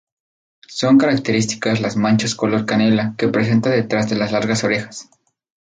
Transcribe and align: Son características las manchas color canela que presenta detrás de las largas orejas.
Son 0.67 0.97
características 0.97 1.79
las 1.79 1.95
manchas 1.95 2.33
color 2.33 2.65
canela 2.65 3.13
que 3.19 3.27
presenta 3.27 3.69
detrás 3.69 4.09
de 4.09 4.15
las 4.15 4.31
largas 4.31 4.63
orejas. 4.63 5.11